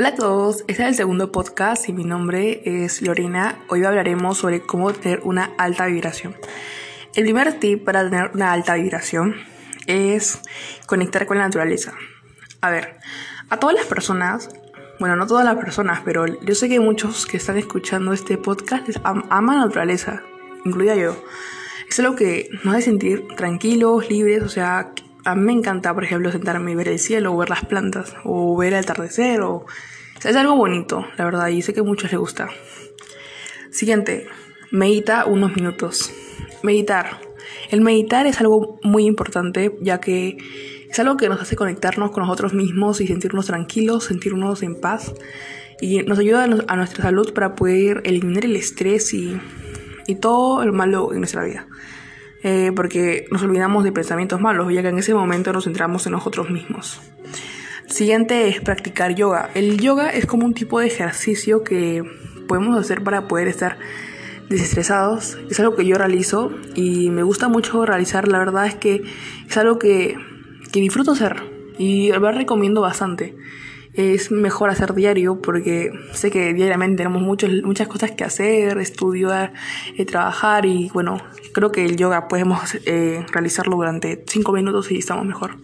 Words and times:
Hola 0.00 0.08
a 0.08 0.14
todos, 0.14 0.64
este 0.66 0.82
es 0.82 0.88
el 0.88 0.94
segundo 0.94 1.30
podcast 1.30 1.86
y 1.90 1.92
mi 1.92 2.04
nombre 2.04 2.62
es 2.64 3.02
Lorena. 3.02 3.58
Hoy 3.68 3.84
hablaremos 3.84 4.38
sobre 4.38 4.62
cómo 4.62 4.94
tener 4.94 5.20
una 5.24 5.52
alta 5.58 5.84
vibración. 5.84 6.34
El 7.14 7.24
primer 7.24 7.60
tip 7.60 7.84
para 7.84 8.08
tener 8.08 8.30
una 8.32 8.50
alta 8.50 8.76
vibración 8.76 9.34
es 9.86 10.40
conectar 10.86 11.26
con 11.26 11.36
la 11.36 11.44
naturaleza. 11.44 11.92
A 12.62 12.70
ver, 12.70 12.96
a 13.50 13.58
todas 13.58 13.76
las 13.76 13.84
personas, 13.84 14.48
bueno, 14.98 15.16
no 15.16 15.26
todas 15.26 15.44
las 15.44 15.56
personas, 15.56 16.00
pero 16.02 16.24
yo 16.24 16.54
sé 16.54 16.70
que 16.70 16.80
muchos 16.80 17.26
que 17.26 17.36
están 17.36 17.58
escuchando 17.58 18.14
este 18.14 18.38
podcast 18.38 18.88
aman 19.04 19.58
la 19.58 19.66
naturaleza, 19.66 20.22
incluida 20.64 20.96
yo. 20.96 21.14
Es 21.90 22.00
algo 22.00 22.16
que 22.16 22.48
nos 22.64 22.74
hace 22.74 22.86
sentir 22.86 23.26
tranquilos, 23.36 24.08
libres, 24.08 24.42
o 24.44 24.48
sea, 24.48 24.94
a 25.24 25.34
mí 25.34 25.42
me 25.42 25.52
encanta, 25.52 25.94
por 25.94 26.04
ejemplo, 26.04 26.32
sentarme 26.32 26.72
y 26.72 26.74
ver 26.74 26.88
el 26.88 26.98
cielo 26.98 27.34
o 27.34 27.36
ver 27.36 27.50
las 27.50 27.64
plantas 27.64 28.14
o 28.24 28.56
ver 28.56 28.72
el 28.72 28.80
atardecer 28.80 29.40
o... 29.42 29.66
es 30.22 30.36
algo 30.36 30.56
bonito, 30.56 31.06
la 31.16 31.24
verdad, 31.24 31.48
y 31.48 31.62
sé 31.62 31.72
que 31.72 31.80
a 31.80 31.84
muchos 31.84 32.10
les 32.10 32.20
gusta. 32.20 32.48
Siguiente, 33.70 34.26
medita 34.70 35.24
unos 35.26 35.54
minutos. 35.54 36.12
Meditar. 36.62 37.20
El 37.70 37.80
meditar 37.80 38.26
es 38.26 38.40
algo 38.40 38.78
muy 38.82 39.06
importante 39.06 39.76
ya 39.80 40.00
que 40.00 40.38
es 40.90 40.98
algo 40.98 41.16
que 41.16 41.28
nos 41.28 41.40
hace 41.40 41.56
conectarnos 41.56 42.10
con 42.10 42.24
nosotros 42.24 42.52
mismos 42.52 43.00
y 43.00 43.06
sentirnos 43.06 43.46
tranquilos, 43.46 44.04
sentirnos 44.04 44.62
en 44.62 44.80
paz 44.80 45.14
y 45.80 46.02
nos 46.02 46.18
ayuda 46.18 46.44
a 46.44 46.76
nuestra 46.76 47.02
salud 47.02 47.32
para 47.32 47.54
poder 47.54 48.02
eliminar 48.04 48.44
el 48.44 48.56
estrés 48.56 49.14
y, 49.14 49.40
y 50.06 50.16
todo 50.16 50.62
el 50.62 50.72
malo 50.72 51.12
en 51.12 51.20
nuestra 51.20 51.44
vida. 51.44 51.66
Eh, 52.42 52.72
porque 52.74 53.26
nos 53.30 53.42
olvidamos 53.42 53.84
de 53.84 53.92
pensamientos 53.92 54.40
malos, 54.40 54.72
ya 54.72 54.82
que 54.82 54.88
en 54.88 54.98
ese 54.98 55.14
momento 55.14 55.52
nos 55.52 55.64
centramos 55.64 56.06
en 56.06 56.12
nosotros 56.12 56.50
mismos. 56.50 57.00
Siguiente 57.86 58.48
es 58.48 58.60
practicar 58.60 59.14
yoga. 59.14 59.50
El 59.54 59.78
yoga 59.78 60.10
es 60.10 60.24
como 60.24 60.46
un 60.46 60.54
tipo 60.54 60.80
de 60.80 60.86
ejercicio 60.86 61.64
que 61.64 62.02
podemos 62.48 62.78
hacer 62.78 63.02
para 63.02 63.28
poder 63.28 63.48
estar 63.48 63.78
desestresados. 64.48 65.38
Es 65.50 65.60
algo 65.60 65.76
que 65.76 65.84
yo 65.84 65.96
realizo 65.96 66.52
y 66.74 67.10
me 67.10 67.22
gusta 67.22 67.48
mucho 67.48 67.84
realizar. 67.84 68.28
La 68.28 68.38
verdad 68.38 68.66
es 68.66 68.74
que 68.74 69.02
es 69.48 69.56
algo 69.56 69.78
que, 69.78 70.16
que 70.72 70.80
disfruto 70.80 71.12
hacer 71.12 71.42
y 71.78 72.12
lo 72.12 72.32
recomiendo 72.32 72.80
bastante 72.80 73.34
es 73.94 74.30
mejor 74.30 74.70
hacer 74.70 74.94
diario 74.94 75.40
porque 75.42 75.90
sé 76.12 76.30
que 76.30 76.54
diariamente 76.54 76.98
tenemos 76.98 77.22
muchas 77.22 77.50
muchas 77.62 77.88
cosas 77.88 78.12
que 78.12 78.24
hacer, 78.24 78.78
estudiar, 78.78 79.52
eh, 79.96 80.04
trabajar 80.04 80.64
y 80.64 80.90
bueno, 80.92 81.20
creo 81.52 81.72
que 81.72 81.84
el 81.84 81.96
yoga 81.96 82.28
podemos 82.28 82.76
eh, 82.86 83.24
realizarlo 83.32 83.76
durante 83.76 84.24
5 84.26 84.52
minutos 84.52 84.90
y 84.92 84.98
estamos 84.98 85.26
mejor. 85.26 85.56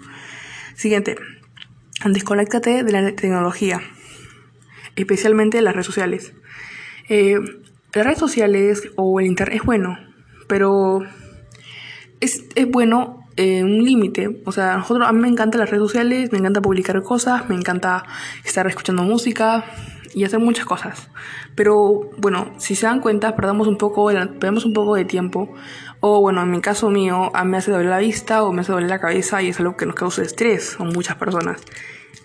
Siguiente, 0.75 1.17
desconéctate 2.05 2.83
de 2.83 2.93
la 2.93 3.13
tecnología, 3.15 3.81
especialmente 4.97 5.63
las 5.63 5.75
redes 5.75 5.87
sociales. 5.87 6.33
Eh, 7.09 7.39
las 7.95 8.05
redes 8.05 8.19
sociales 8.19 8.91
o 8.97 9.21
el 9.21 9.27
internet 9.27 9.61
es 9.61 9.65
bueno, 9.65 9.99
pero 10.49 11.03
es, 12.21 12.45
es 12.57 12.69
bueno 12.69 13.26
un 13.39 13.85
límite. 13.85 14.41
O 14.45 14.53
sea, 14.53 14.77
nosotros, 14.77 15.07
a 15.07 15.13
mí 15.13 15.21
me 15.21 15.29
encantan 15.29 15.61
las 15.61 15.71
redes 15.71 15.83
sociales, 15.83 16.33
me 16.33 16.39
encanta 16.39 16.61
publicar 16.61 17.03
cosas, 17.03 17.49
me 17.49 17.55
encanta 17.55 18.05
estar 18.45 18.67
escuchando 18.67 19.03
música 19.03 19.65
y 20.15 20.25
hacer 20.25 20.41
muchas 20.41 20.65
cosas. 20.65 21.11
Pero 21.55 22.11
bueno, 22.17 22.55
si 22.57 22.75
se 22.75 22.87
dan 22.87 23.01
cuenta, 23.01 23.37
perdemos 23.37 23.69
un 23.69 23.77
poco, 23.77 24.07
perdemos 24.07 24.65
un 24.65 24.73
poco 24.73 24.95
de 24.95 25.05
tiempo. 25.05 25.53
O 26.01 26.21
bueno, 26.21 26.43
en 26.43 26.51
mi 26.51 26.61
caso 26.61 26.89
mío, 26.91 27.31
a 27.35 27.45
mí 27.45 27.51
me 27.51 27.59
hace 27.59 27.71
doler 27.71 27.87
la 27.87 27.99
vista 27.99 28.43
o 28.43 28.53
me 28.53 28.63
hace 28.63 28.73
doler 28.73 28.89
la 28.89 29.01
cabeza 29.01 29.43
y 29.43 29.49
es 29.49 29.61
algo 29.61 29.77
que 29.77 29.87
nos 29.87 29.95
causa 29.95 30.23
estrés 30.23 30.81
a 30.81 30.85
muchas 30.85 31.17
personas. 31.17 31.63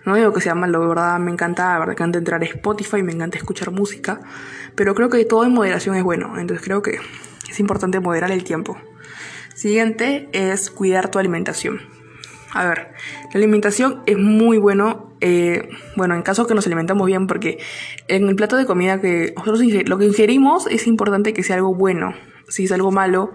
No 0.05 0.15
digo 0.15 0.33
que 0.33 0.41
sea 0.41 0.55
malo, 0.55 0.79
de 0.79 0.87
verdad, 0.87 1.19
me 1.19 1.31
encanta, 1.31 1.83
me 1.85 1.91
encanta 1.91 2.17
entrar 2.17 2.41
a 2.41 2.45
Spotify, 2.45 3.03
me 3.03 3.11
encanta 3.11 3.37
escuchar 3.37 3.71
música, 3.71 4.21
pero 4.73 4.95
creo 4.95 5.09
que 5.09 5.23
todo 5.25 5.43
en 5.43 5.53
moderación 5.53 5.95
es 5.95 6.03
bueno, 6.03 6.39
entonces 6.39 6.65
creo 6.65 6.81
que 6.81 6.97
es 7.49 7.59
importante 7.59 7.99
moderar 7.99 8.31
el 8.31 8.43
tiempo. 8.43 8.77
Siguiente 9.61 10.27
es 10.31 10.71
cuidar 10.71 11.11
tu 11.11 11.19
alimentación. 11.19 11.81
A 12.51 12.65
ver, 12.65 12.93
la 13.31 13.37
alimentación 13.37 14.01
es 14.07 14.17
muy 14.17 14.57
bueno, 14.57 15.13
eh, 15.21 15.69
bueno, 15.95 16.15
en 16.15 16.23
caso 16.23 16.47
que 16.47 16.55
nos 16.55 16.65
alimentamos 16.65 17.05
bien, 17.05 17.27
porque 17.27 17.59
en 18.07 18.27
el 18.27 18.35
plato 18.35 18.55
de 18.57 18.65
comida 18.65 18.99
que 18.99 19.35
nosotros 19.37 19.61
lo 19.85 19.99
que 19.99 20.05
ingerimos 20.05 20.65
es 20.65 20.87
importante 20.87 21.33
que 21.33 21.43
sea 21.43 21.57
algo 21.57 21.75
bueno. 21.75 22.15
Si 22.47 22.63
es 22.63 22.71
algo 22.71 22.91
malo, 22.91 23.33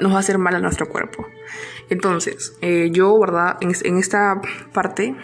nos 0.00 0.10
va 0.10 0.16
a 0.16 0.20
hacer 0.20 0.38
mal 0.38 0.54
a 0.54 0.60
nuestro 0.60 0.88
cuerpo. 0.88 1.26
Entonces, 1.90 2.56
eh, 2.62 2.88
yo, 2.90 3.20
¿verdad? 3.20 3.58
En, 3.60 3.72
en, 3.84 3.98
esta 3.98 4.40
parte 4.72 5.16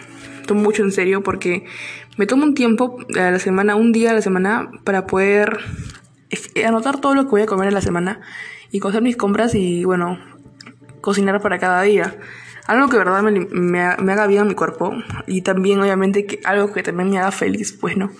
tomo 0.45 0.61
mucho 0.61 0.83
en 0.83 0.91
serio 0.91 1.23
porque 1.23 1.65
me 2.17 2.27
tomo 2.27 2.43
un 2.43 2.53
tiempo 2.53 2.97
a 3.17 3.31
la 3.31 3.39
semana, 3.39 3.75
un 3.75 3.91
día 3.91 4.11
a 4.11 4.13
la 4.13 4.21
semana, 4.21 4.69
para 4.83 5.07
poder 5.07 5.57
anotar 6.63 7.01
todo 7.01 7.15
lo 7.15 7.23
que 7.23 7.31
voy 7.31 7.41
a 7.41 7.45
comer 7.47 7.69
en 7.69 7.73
la 7.73 7.81
semana 7.81 8.21
y 8.71 8.79
coger 8.79 9.01
mis 9.01 9.15
compras 9.17 9.55
y, 9.55 9.85
bueno, 9.85 10.19
cocinar 11.05 11.39
para 11.41 11.59
cada 11.59 11.81
día. 11.83 12.17
Algo 12.67 12.89
que 12.89 12.97
verdad 12.97 13.21
me, 13.21 13.31
me, 13.31 13.79
haga 13.79 14.27
bien 14.27 14.41
a 14.41 14.45
mi 14.45 14.55
cuerpo 14.55 14.91
y 15.27 15.41
también 15.41 15.79
obviamente 15.79 16.25
que 16.25 16.39
algo 16.43 16.73
que 16.73 16.81
también 16.81 17.11
me 17.11 17.19
haga 17.19 17.31
feliz, 17.31 17.77
pues 17.79 17.95
no. 17.95 18.11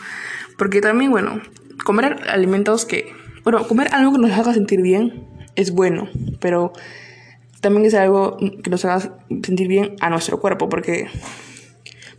Porque 0.57 0.81
también, 0.81 1.12
bueno, 1.12 1.41
comer 1.84 2.18
alimentos 2.29 2.85
que, 2.85 3.12
bueno, 3.44 3.68
comer 3.68 3.90
algo 3.91 4.13
que 4.13 4.19
nos 4.19 4.31
haga 4.31 4.53
sentir 4.53 4.81
bien 4.81 5.28
es 5.56 5.72
bueno, 5.72 6.07
pero 6.40 6.73
también 7.59 7.85
es 7.85 7.96
algo 7.96 8.38
que 8.38 8.69
nos 8.69 8.85
haga 8.85 9.17
sentir 9.44 9.67
bien 9.67 9.96
a 10.00 10.12
nuestro 10.12 10.40
cuerpo, 10.40 10.69
porque 10.69 11.07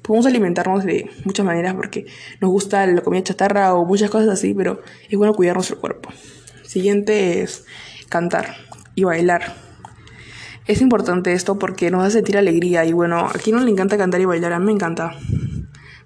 podemos 0.03 0.27
alimentarnos 0.27 0.85
de 0.85 1.11
muchas 1.25 1.47
maneras 1.47 1.75
porque 1.75 2.07
nos 2.41 2.51
gusta 2.51 2.87
la 2.87 3.03
comida 3.03 3.23
chatarra 3.23 3.75
o 3.75 3.85
muchas 3.85 4.11
cosas 4.11 4.29
así, 4.29 4.53
pero 4.53 4.83
es 5.09 5.17
bueno 5.17 5.33
cuidar 5.33 5.55
nuestro 5.55 5.81
cuerpo. 5.81 6.11
Siguiente 6.65 7.43
es 7.43 7.65
cantar 8.09 8.57
y 8.97 9.05
bailar. 9.05 9.66
Es 10.67 10.81
importante 10.81 11.33
esto 11.33 11.61
porque 11.61 11.93
nos 11.93 12.03
hace 12.03 12.15
sentir 12.15 12.37
alegría 12.37 12.85
y 12.85 12.93
bueno, 12.93 13.29
aquí 13.33 13.53
no 13.53 13.61
le 13.61 13.71
encanta 13.71 13.97
cantar 13.97 14.21
y 14.21 14.25
bailar, 14.25 14.53
a 14.53 14.59
mí 14.59 14.67
me 14.67 14.73
encanta. 14.73 15.13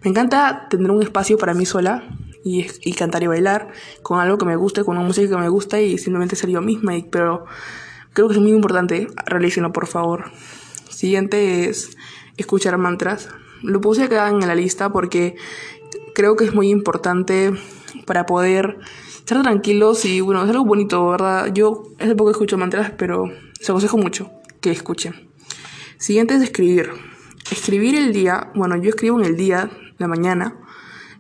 Me 0.03 0.11
encanta 0.11 0.67
tener 0.69 0.91
un 0.91 1.03
espacio 1.03 1.39
para 1.39 1.55
mí 1.55 1.65
sola 1.65 2.05
y, 2.45 2.67
y 2.83 2.93
cantar 2.93 3.23
y 3.23 3.27
bailar 3.27 3.69
con 4.03 4.21
algo 4.21 4.37
que 4.37 4.45
me 4.45 4.57
guste, 4.57 4.85
con 4.85 4.99
una 4.99 5.07
música 5.07 5.31
que 5.31 5.37
me 5.41 5.49
gusta 5.49 5.81
y 5.81 5.97
simplemente 5.97 6.37
ser 6.37 6.51
yo 6.51 6.61
misma, 6.61 6.93
pero 7.11 7.47
creo 8.13 8.29
que 8.29 8.35
es 8.35 8.41
muy 8.41 8.51
importante, 8.51 9.09
realícenlo 9.25 9.73
por 9.73 9.87
favor. 9.87 10.31
Siguiente 10.91 11.71
es 11.71 11.97
escuchar 12.37 12.77
mantras. 12.77 13.31
Lo 13.63 13.81
puse 13.81 14.03
acá 14.03 14.29
en 14.29 14.41
la 14.41 14.55
lista 14.55 14.93
porque 14.93 15.37
creo 16.15 16.37
que 16.37 16.45
es 16.45 16.55
muy 16.55 16.69
importante 16.69 17.51
para 18.05 18.27
poder 18.27 18.77
estar 19.21 19.41
tranquilos 19.41 20.05
y 20.05 20.21
bueno, 20.21 20.45
es 20.45 20.51
algo 20.51 20.67
bonito, 20.67 21.09
¿verdad? 21.09 21.51
Yo 21.55 21.85
hace 21.99 22.15
poco 22.15 22.31
escucho 22.31 22.59
mantras, 22.59 22.93
pero 22.99 23.25
se 23.59 23.73
aconsejo 23.73 23.97
mucho 23.97 24.31
que 24.61 24.71
escuchen. 24.71 25.31
Siguiente 25.99 26.35
es 26.35 26.43
escribir. 26.43 26.91
Escribir 27.51 27.95
el 27.97 28.13
día, 28.13 28.51
bueno, 28.55 28.77
yo 28.77 28.91
escribo 28.91 29.19
en 29.19 29.27
el 29.27 29.37
día, 29.37 29.71
la 29.99 30.09
mañana, 30.09 30.57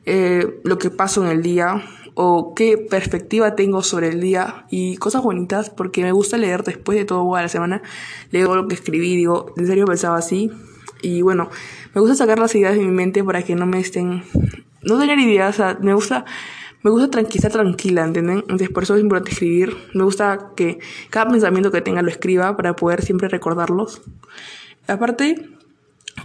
eh, 0.06 0.60
lo 0.64 0.78
que 0.78 0.90
paso 0.90 1.22
en 1.24 1.30
el 1.30 1.42
día 1.42 1.84
o 2.14 2.54
qué 2.54 2.76
perspectiva 2.78 3.54
tengo 3.54 3.82
sobre 3.82 4.08
el 4.08 4.20
día 4.20 4.66
y 4.70 4.96
cosas 4.96 5.22
bonitas 5.22 5.70
porque 5.70 6.02
me 6.02 6.12
gusta 6.12 6.36
leer 6.36 6.64
después 6.64 6.98
de 6.98 7.04
todo 7.04 7.34
a 7.36 7.42
la 7.42 7.48
semana, 7.48 7.82
leo 8.30 8.54
lo 8.56 8.68
que 8.68 8.74
escribí, 8.74 9.16
digo, 9.16 9.52
en 9.56 9.66
serio 9.66 9.86
pensaba 9.86 10.18
así 10.18 10.50
y 11.02 11.22
bueno, 11.22 11.50
me 11.94 12.00
gusta 12.00 12.16
sacar 12.16 12.38
las 12.38 12.54
ideas 12.54 12.74
de 12.74 12.80
mi 12.80 12.90
mente 12.90 13.24
para 13.24 13.42
que 13.42 13.54
no 13.54 13.66
me 13.66 13.80
estén, 13.80 14.24
no 14.82 14.98
tener 14.98 15.18
ideas, 15.18 15.54
o 15.54 15.56
sea, 15.56 15.78
me 15.80 15.94
gusta 15.94 16.24
me 16.82 16.90
gusta 16.90 17.10
tranquila, 17.10 17.50
tranquila, 17.50 18.04
¿entienden? 18.04 18.38
Entonces 18.38 18.70
por 18.70 18.84
eso 18.84 18.94
es 18.94 19.02
importante 19.02 19.32
escribir. 19.32 19.76
Me 19.94 20.04
gusta 20.04 20.52
que 20.56 20.78
cada 21.10 21.30
pensamiento 21.30 21.70
que 21.70 21.82
tenga 21.82 22.02
lo 22.02 22.08
escriba 22.08 22.56
para 22.56 22.74
poder 22.74 23.02
siempre 23.02 23.28
recordarlos. 23.28 24.00
Aparte, 24.86 25.50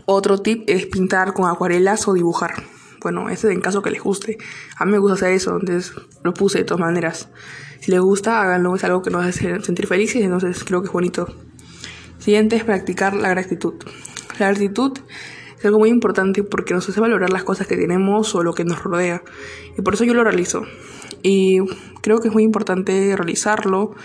otro 0.05 0.37
tip 0.37 0.63
es 0.67 0.85
pintar 0.85 1.33
con 1.33 1.49
acuarelas 1.49 2.07
o 2.07 2.13
dibujar. 2.13 2.53
Bueno, 3.01 3.29
ese 3.29 3.51
en 3.51 3.61
caso 3.61 3.81
que 3.81 3.91
les 3.91 4.01
guste. 4.01 4.37
A 4.77 4.85
mí 4.85 4.91
me 4.91 4.97
gusta 4.97 5.15
hacer 5.15 5.33
eso, 5.33 5.57
entonces 5.59 5.93
lo 6.23 6.33
puse 6.33 6.59
de 6.59 6.63
todas 6.63 6.81
maneras. 6.81 7.29
Si 7.81 7.91
les 7.91 7.99
gusta, 7.99 8.41
háganlo, 8.41 8.75
es 8.75 8.83
algo 8.83 9.01
que 9.01 9.11
nos 9.11 9.25
hace 9.25 9.61
sentir 9.61 9.87
felices, 9.87 10.23
entonces 10.23 10.63
creo 10.63 10.81
que 10.81 10.87
es 10.87 10.93
bonito. 10.93 11.27
Siguiente 12.17 12.55
es 12.55 12.63
practicar 12.63 13.13
la 13.13 13.29
gratitud. 13.29 13.75
La 14.39 14.47
gratitud 14.47 14.97
es 15.57 15.65
algo 15.65 15.79
muy 15.79 15.89
importante 15.89 16.43
porque 16.43 16.73
nos 16.73 16.87
hace 16.89 16.99
valorar 16.99 17.31
las 17.31 17.43
cosas 17.43 17.67
que 17.67 17.77
tenemos 17.77 18.35
o 18.35 18.43
lo 18.43 18.53
que 18.53 18.65
nos 18.65 18.83
rodea. 18.83 19.23
Y 19.77 19.81
por 19.81 19.93
eso 19.93 20.03
yo 20.03 20.13
lo 20.13 20.23
realizo. 20.23 20.65
Y 21.23 21.59
creo 22.01 22.19
que 22.19 22.27
es 22.27 22.33
muy 22.33 22.43
importante 22.43 23.15
realizarlo. 23.15 23.95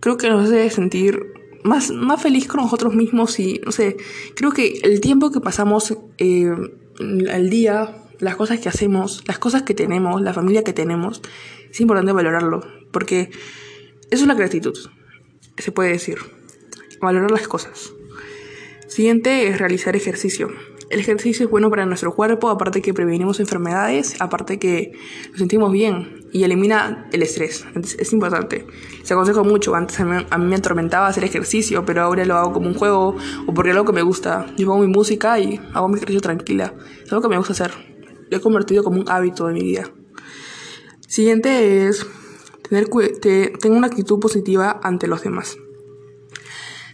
Creo 0.00 0.16
que 0.16 0.28
nos 0.28 0.46
hace 0.46 0.70
sentir 0.70 1.32
más, 1.64 1.90
más 1.90 2.22
feliz 2.22 2.46
con 2.46 2.60
nosotros 2.60 2.94
mismos 2.94 3.38
y, 3.40 3.60
no 3.64 3.72
sé, 3.72 3.96
creo 4.36 4.52
que 4.52 4.80
el 4.82 5.00
tiempo 5.00 5.30
que 5.30 5.40
pasamos 5.40 5.96
eh, 6.18 6.54
al 7.30 7.50
día, 7.50 7.96
las 8.20 8.36
cosas 8.36 8.60
que 8.60 8.68
hacemos, 8.68 9.24
las 9.26 9.38
cosas 9.38 9.62
que 9.62 9.74
tenemos, 9.74 10.20
la 10.22 10.32
familia 10.34 10.62
que 10.62 10.72
tenemos, 10.72 11.22
es 11.70 11.80
importante 11.80 12.12
valorarlo. 12.12 12.62
Porque 12.92 13.30
eso 14.10 14.22
es 14.22 14.26
la 14.28 14.34
gratitud, 14.34 14.78
se 15.56 15.72
puede 15.72 15.90
decir. 15.90 16.18
Valorar 17.00 17.30
las 17.30 17.48
cosas. 17.48 17.92
Siguiente 18.86 19.48
es 19.48 19.58
realizar 19.58 19.96
ejercicio. 19.96 20.50
El 20.94 21.00
ejercicio 21.00 21.44
es 21.44 21.50
bueno 21.50 21.70
para 21.70 21.84
nuestro 21.86 22.14
cuerpo, 22.14 22.48
aparte 22.48 22.80
que 22.80 22.94
prevenimos 22.94 23.40
enfermedades, 23.40 24.14
aparte 24.20 24.60
que 24.60 24.92
nos 25.30 25.38
sentimos 25.38 25.72
bien 25.72 26.24
y 26.32 26.44
elimina 26.44 27.08
el 27.10 27.22
estrés. 27.22 27.66
Es 27.98 28.12
importante. 28.12 28.64
Se 29.02 29.14
aconsejo 29.14 29.42
mucho. 29.42 29.74
Antes 29.74 29.98
a 29.98 30.04
mí, 30.04 30.24
me 30.38 30.54
atormentaba 30.54 31.08
hacer 31.08 31.24
ejercicio, 31.24 31.84
pero 31.84 32.02
ahora 32.02 32.24
lo 32.24 32.36
hago 32.36 32.52
como 32.52 32.68
un 32.68 32.74
juego 32.74 33.16
o 33.44 33.52
porque 33.52 33.70
es 33.70 33.76
algo 33.76 33.86
que 33.86 33.92
me 33.92 34.02
gusta. 34.02 34.46
Yo 34.56 34.68
pongo 34.68 34.82
mi 34.82 34.86
música 34.86 35.36
y 35.40 35.60
hago 35.72 35.88
mi 35.88 35.96
ejercicio 35.96 36.20
tranquila. 36.20 36.74
Es 37.04 37.12
algo 37.12 37.22
que 37.22 37.28
me 37.28 37.38
gusta 37.38 37.54
hacer. 37.54 37.72
Lo 38.30 38.36
he 38.36 38.40
convertido 38.40 38.84
como 38.84 39.00
un 39.00 39.10
hábito 39.10 39.48
de 39.48 39.54
mi 39.54 39.64
vida. 39.64 39.90
Siguiente 41.08 41.88
es 41.88 42.06
tener, 42.68 42.88
tener 43.18 43.76
una 43.76 43.88
actitud 43.88 44.20
positiva 44.20 44.78
ante 44.80 45.08
los 45.08 45.24
demás. 45.24 45.56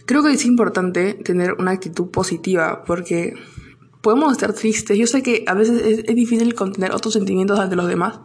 Creo 0.07 0.23
que 0.23 0.31
es 0.31 0.43
importante 0.43 1.13
tener 1.13 1.53
una 1.59 1.69
actitud 1.69 2.09
positiva 2.09 2.83
porque 2.83 3.35
podemos 4.01 4.31
estar 4.31 4.53
tristes. 4.53 4.97
Yo 4.97 5.07
sé 5.07 5.23
que 5.23 5.43
a 5.47 5.53
veces 5.53 5.81
es, 5.81 5.99
es, 5.99 6.15
difícil 6.15 6.53
contener 6.55 6.93
otros 6.93 7.13
sentimientos 7.13 7.59
ante 7.59 7.75
los 7.75 7.87
demás, 7.87 8.19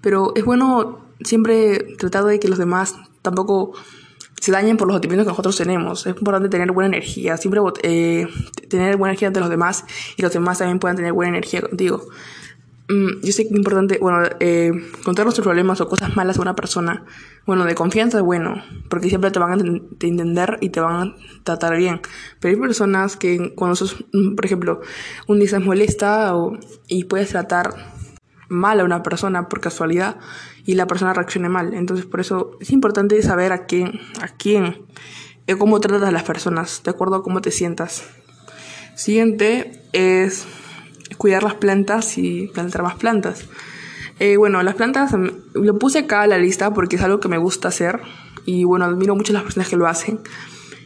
pero 0.00 0.32
es 0.36 0.44
bueno 0.44 1.00
siempre 1.22 1.78
tratar 1.98 2.24
de 2.24 2.38
que 2.38 2.48
los 2.48 2.58
demás 2.58 2.96
tampoco 3.22 3.72
se 4.42 4.50
dañen 4.50 4.76
por 4.76 4.88
los 4.88 4.96
sentimientos 4.96 5.24
que 5.24 5.30
nosotros 5.30 5.56
tenemos. 5.56 6.04
Es 6.04 6.16
importante 6.16 6.48
tener 6.48 6.72
buena 6.72 6.88
energía, 6.88 7.36
siempre 7.36 7.60
eh, 7.84 8.26
tener 8.68 8.96
buena 8.96 9.12
energía 9.12 9.28
ante 9.28 9.38
los 9.38 9.48
demás 9.48 9.84
y 10.16 10.22
los 10.22 10.32
demás 10.32 10.58
también 10.58 10.80
puedan 10.80 10.96
tener 10.96 11.12
buena 11.12 11.30
energía 11.30 11.62
contigo. 11.62 12.02
Mm, 12.88 13.20
yo 13.22 13.32
sé 13.32 13.44
que 13.44 13.50
es 13.50 13.56
importante, 13.56 13.98
bueno, 13.98 14.28
eh, 14.40 14.72
contar 15.04 15.24
nuestros 15.24 15.44
problemas 15.44 15.80
o 15.80 15.88
cosas 15.88 16.16
malas 16.16 16.38
a 16.38 16.42
una 16.42 16.56
persona, 16.56 17.04
bueno, 17.46 17.64
de 17.64 17.74
confianza 17.74 18.18
es 18.18 18.24
bueno, 18.24 18.62
porque 18.90 19.08
siempre 19.08 19.30
te 19.30 19.38
van 19.38 19.52
a 19.52 20.06
entender 20.06 20.58
y 20.60 20.70
te 20.70 20.80
van 20.80 21.08
a 21.08 21.16
tratar 21.44 21.76
bien. 21.76 22.00
Pero 22.40 22.54
hay 22.54 22.60
personas 22.60 23.16
que 23.16 23.54
cuando 23.54 23.76
sos, 23.76 24.04
mm, 24.12 24.34
por 24.34 24.44
ejemplo, 24.44 24.80
un 25.28 25.38
día 25.38 25.46
estás 25.46 25.62
molesta 25.62 26.36
o, 26.36 26.58
y 26.88 27.04
puedes 27.04 27.30
tratar 27.30 27.74
mal 28.48 28.80
a 28.80 28.84
una 28.84 29.02
persona 29.02 29.48
por 29.48 29.60
casualidad 29.60 30.18
y 30.66 30.74
la 30.74 30.86
persona 30.86 31.14
reaccione 31.14 31.48
mal. 31.48 31.74
Entonces, 31.74 32.04
por 32.06 32.20
eso 32.20 32.58
es 32.60 32.70
importante 32.70 33.20
saber 33.22 33.52
a 33.52 33.66
quién, 33.66 34.00
a 34.20 34.28
quién, 34.28 34.86
cómo 35.58 35.80
tratas 35.80 36.08
a 36.08 36.12
las 36.12 36.22
personas, 36.22 36.82
de 36.84 36.90
acuerdo 36.90 37.16
a 37.16 37.22
cómo 37.22 37.40
te 37.40 37.50
sientas. 37.50 38.04
Siguiente 38.94 39.82
es 39.92 40.46
cuidar 41.16 41.42
las 41.42 41.54
plantas 41.54 42.18
y 42.18 42.48
plantar 42.48 42.82
más 42.82 42.96
plantas. 42.96 43.46
Eh, 44.18 44.36
bueno, 44.36 44.62
las 44.62 44.74
plantas 44.74 45.12
mm, 45.12 45.54
lo 45.54 45.78
puse 45.78 46.00
acá 46.00 46.22
a 46.22 46.26
la 46.26 46.38
lista 46.38 46.72
porque 46.72 46.96
es 46.96 47.02
algo 47.02 47.20
que 47.20 47.28
me 47.28 47.38
gusta 47.38 47.68
hacer 47.68 48.00
y 48.44 48.64
bueno, 48.64 48.84
admiro 48.84 49.14
mucho 49.14 49.32
a 49.32 49.34
las 49.34 49.42
personas 49.42 49.68
que 49.68 49.76
lo 49.76 49.86
hacen. 49.86 50.20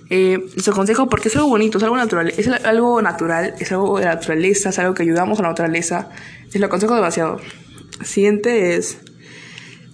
Eh, 0.09 0.39
les 0.55 0.69
aconsejo 0.69 1.09
porque 1.09 1.29
es 1.29 1.37
algo 1.37 1.49
bonito, 1.49 1.79
es 1.79 1.85
algo 1.85 1.97
natural, 1.97 2.29
es 2.29 2.47
algo 2.49 3.03
natural, 3.03 3.55
es 3.59 3.73
algo 3.73 3.99
de 3.99 4.05
la 4.05 4.15
naturaleza, 4.15 4.69
es 4.69 4.79
algo 4.79 4.95
que 4.95 5.03
ayudamos 5.03 5.39
a 5.41 5.43
la 5.43 5.49
naturaleza. 5.49 6.11
Les 6.47 6.61
lo 6.61 6.67
aconsejo 6.67 6.95
demasiado. 6.95 7.39
Siguiente 8.05 8.77
es, 8.77 8.99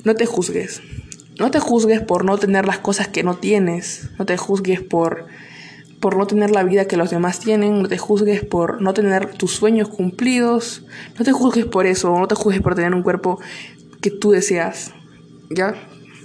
no 0.05 0.15
te 0.15 0.27
juzgues. 0.27 0.83
No 1.39 1.51
te 1.51 1.61
juzgues 1.61 2.03
por 2.03 2.25
no 2.25 2.37
tener 2.37 2.67
las 2.67 2.79
cosas 2.79 3.09
que 3.09 3.23
no 3.23 3.37
tienes. 3.37 4.11
No 4.19 4.27
te 4.27 4.37
juzgues 4.37 4.83
por 4.83 5.27
por 6.03 6.17
no 6.17 6.27
tener 6.27 6.51
la 6.51 6.65
vida 6.65 6.87
que 6.87 6.97
los 6.97 7.11
demás 7.11 7.39
tienen, 7.39 7.81
no 7.81 7.89
te 7.89 7.97
juzgues 7.97 8.45
por 8.45 8.83
no 8.83 8.93
tener 8.93 9.35
tus 9.35 9.53
sueños 9.53 9.89
cumplidos, 9.89 10.85
no 11.17 11.25
te 11.25 11.31
juzgues 11.31 11.65
por 11.65 11.87
eso, 11.87 12.19
no 12.19 12.27
te 12.27 12.35
juzgues 12.35 12.61
por 12.61 12.75
tener 12.75 12.93
un 12.93 13.05
cuerpo 13.05 13.41
que 14.01 14.11
tú 14.11 14.33
deseas, 14.33 14.93
¿ya? 15.49 15.77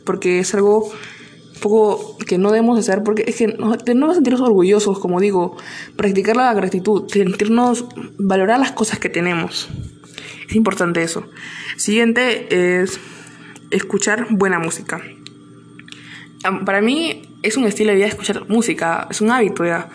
Porque 0.03 0.39
es 0.39 0.55
algo 0.55 0.85
un 0.85 1.59
poco 1.61 2.17
que 2.25 2.39
no 2.39 2.49
debemos 2.49 2.79
hacer, 2.79 3.03
porque 3.03 3.25
es 3.27 3.35
que 3.35 3.49
no, 3.49 3.77
tenemos 3.77 4.09
que 4.09 4.15
sentirnos 4.15 4.41
orgullosos, 4.41 4.97
como 4.97 5.19
digo, 5.19 5.57
practicar 5.95 6.35
la 6.35 6.51
gratitud, 6.55 7.07
sentirnos, 7.07 7.85
valorar 8.17 8.59
las 8.59 8.71
cosas 8.71 8.97
que 8.97 9.09
tenemos. 9.09 9.69
Es 10.49 10.55
importante 10.55 11.03
eso. 11.03 11.29
Siguiente 11.77 12.81
es 12.81 12.99
escuchar 13.69 14.25
buena 14.31 14.57
música. 14.57 15.03
Para 16.65 16.81
mí 16.81 17.21
es 17.43 17.57
un 17.57 17.65
estilo 17.65 17.91
de 17.91 17.97
vida 17.97 18.07
escuchar 18.07 18.47
música, 18.47 19.07
es 19.09 19.21
un 19.21 19.31
hábito 19.31 19.65
ya. 19.65 19.89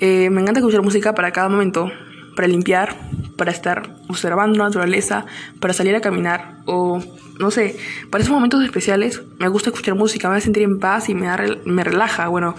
Eh, 0.00 0.30
me 0.30 0.40
encanta 0.40 0.60
escuchar 0.60 0.82
música 0.82 1.14
para 1.14 1.30
cada 1.32 1.48
momento, 1.48 1.90
para 2.34 2.48
limpiar, 2.48 2.96
para 3.36 3.50
estar 3.50 3.94
observando 4.08 4.58
la 4.58 4.64
naturaleza, 4.64 5.26
para 5.60 5.72
salir 5.72 5.94
a 5.94 6.00
caminar 6.00 6.56
o 6.66 7.00
no 7.38 7.50
sé, 7.50 7.76
para 8.10 8.22
esos 8.22 8.32
momentos 8.34 8.62
especiales 8.64 9.22
me 9.38 9.48
gusta 9.48 9.70
escuchar 9.70 9.94
música, 9.94 10.28
me 10.28 10.36
hace 10.36 10.44
sentir 10.44 10.62
en 10.62 10.78
paz 10.78 11.08
y 11.08 11.14
me, 11.14 11.26
da, 11.26 11.42
me 11.64 11.82
relaja. 11.84 12.28
Bueno, 12.28 12.54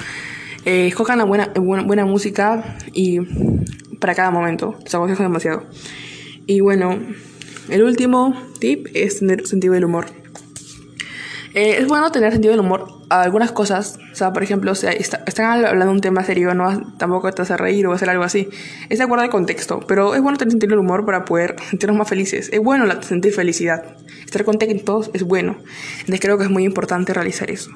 eh, 0.65 0.87
escojan 0.87 1.17
la 1.17 1.25
buena, 1.25 1.51
buena, 1.55 1.83
buena, 1.83 2.05
música 2.05 2.77
y 2.91 3.19
para 3.99 4.15
cada 4.15 4.31
momento, 4.31 4.75
les 4.83 4.93
aconsejo 4.93 5.23
demasiado. 5.23 5.63
Y 6.45 6.59
bueno, 6.59 6.99
el 7.69 7.83
último 7.83 8.35
tip 8.59 8.87
es 8.93 9.19
tener 9.19 9.47
sentido 9.47 9.73
del 9.73 9.85
humor. 9.85 10.22
Eh, 11.53 11.77
es 11.77 11.88
bueno 11.88 12.11
tener 12.11 12.31
sentido 12.31 12.51
del 12.51 12.61
humor 12.61 12.88
a 13.09 13.21
algunas 13.21 13.51
cosas. 13.51 14.00
O 14.11 14.15
sea, 14.15 14.33
por 14.33 14.41
ejemplo, 14.44 14.71
o 14.71 14.73
están 14.73 15.65
hablando 15.65 15.85
de 15.85 15.91
un 15.91 16.01
tema 16.01 16.23
serio, 16.23 16.53
no 16.55 16.94
tampoco 16.97 17.31
te 17.31 17.44
hace 17.44 17.55
reír 17.57 17.85
o 17.85 17.94
hacer 17.94 18.09
algo 18.09 18.23
así. 18.23 18.50
Es 18.89 18.97
de 18.97 19.03
acuerdo 19.03 19.23
al 19.23 19.29
contexto, 19.29 19.79
pero 19.88 20.15
es 20.15 20.21
bueno 20.21 20.38
tener 20.38 20.51
sentido 20.51 20.71
del 20.71 20.79
humor 20.79 21.05
para 21.05 21.25
poder 21.25 21.55
sentirnos 21.69 21.97
más 21.97 22.09
felices. 22.09 22.50
Es 22.51 22.59
bueno 22.59 22.85
sentir 23.01 23.33
felicidad. 23.33 23.97
Estar 24.25 24.44
contentos 24.44 25.11
es 25.13 25.23
bueno. 25.23 25.57
Entonces 26.00 26.19
creo 26.21 26.38
que 26.38 26.45
es 26.45 26.50
muy 26.50 26.63
importante 26.63 27.13
realizar 27.13 27.51
eso. 27.51 27.71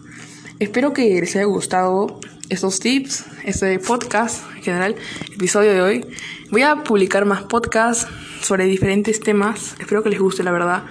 Espero 0.59 0.91
que 0.91 1.19
les 1.19 1.35
haya 1.35 1.45
gustado 1.45 2.19
estos 2.49 2.79
tips, 2.79 3.25
este 3.43 3.77
podcast 3.77 4.43
en 4.55 4.63
general, 4.63 4.95
episodio 5.35 5.71
de 5.71 5.81
hoy. 5.81 6.05
Voy 6.49 6.63
a 6.63 6.77
publicar 6.77 7.25
más 7.25 7.43
podcasts 7.43 8.07
sobre 8.41 8.65
diferentes 8.65 9.19
temas. 9.19 9.75
Espero 9.79 10.01
que 10.01 10.09
les 10.09 10.19
guste, 10.19 10.41
la 10.41 10.51
verdad. 10.51 10.83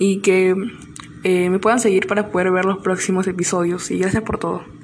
Y 0.00 0.18
que 0.18 0.56
eh, 1.24 1.50
me 1.50 1.58
puedan 1.58 1.80
seguir 1.80 2.06
para 2.06 2.30
poder 2.30 2.50
ver 2.50 2.64
los 2.64 2.78
próximos 2.78 3.26
episodios 3.26 3.90
y 3.90 3.98
gracias 3.98 4.22
por 4.22 4.38
todo. 4.38 4.64